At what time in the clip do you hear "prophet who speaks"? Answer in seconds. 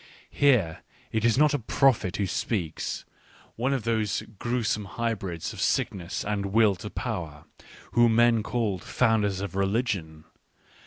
1.79-3.05